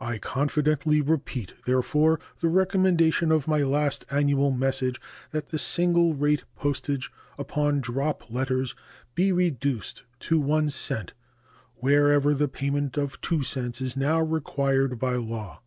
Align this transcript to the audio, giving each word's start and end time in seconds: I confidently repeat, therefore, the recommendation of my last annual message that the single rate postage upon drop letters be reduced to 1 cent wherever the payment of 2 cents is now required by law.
I 0.00 0.18
confidently 0.18 1.00
repeat, 1.02 1.52
therefore, 1.66 2.20
the 2.38 2.46
recommendation 2.46 3.32
of 3.32 3.48
my 3.48 3.64
last 3.64 4.06
annual 4.08 4.52
message 4.52 5.00
that 5.32 5.48
the 5.48 5.58
single 5.58 6.14
rate 6.14 6.44
postage 6.54 7.10
upon 7.36 7.80
drop 7.80 8.30
letters 8.30 8.76
be 9.16 9.32
reduced 9.32 10.04
to 10.20 10.38
1 10.38 10.70
cent 10.70 11.12
wherever 11.74 12.34
the 12.34 12.46
payment 12.46 12.96
of 12.96 13.20
2 13.20 13.42
cents 13.42 13.80
is 13.80 13.96
now 13.96 14.20
required 14.22 14.96
by 15.00 15.16
law. 15.16 15.60